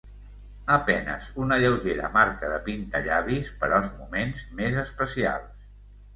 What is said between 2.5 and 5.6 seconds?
de pintallavis per als moments més especials.